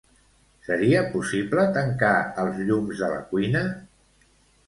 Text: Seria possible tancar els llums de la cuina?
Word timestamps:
Seria 0.67 1.01
possible 1.09 1.65
tancar 1.75 2.13
els 2.45 2.61
llums 2.69 3.03
de 3.05 3.09
la 3.13 3.19
cuina? 3.35 3.65